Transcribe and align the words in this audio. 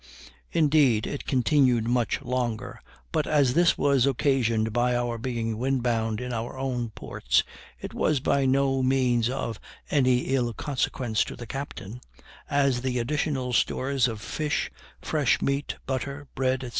Indeed 0.51 1.05
it 1.05 1.27
continued 1.27 1.87
much 1.87 2.23
longer; 2.23 2.81
but 3.11 3.27
as 3.27 3.53
this 3.53 3.77
was 3.77 4.07
occasioned 4.07 4.73
by 4.73 4.95
our 4.95 5.19
being 5.19 5.59
wind 5.59 5.83
bound 5.83 6.19
in 6.19 6.33
our 6.33 6.57
own 6.57 6.89
ports, 6.89 7.43
it 7.79 7.93
was 7.93 8.19
by 8.19 8.47
no 8.47 8.81
means 8.81 9.29
of 9.29 9.59
any 9.91 10.21
ill 10.33 10.53
consequence 10.53 11.23
to 11.25 11.35
the 11.35 11.45
captain, 11.45 12.01
as 12.49 12.81
the 12.81 12.97
additional 12.97 13.53
stores 13.53 14.07
of 14.07 14.21
fish, 14.21 14.71
fresh 15.03 15.39
meat, 15.39 15.75
butter, 15.85 16.27
bread, 16.33 16.61
&c. 16.63 16.69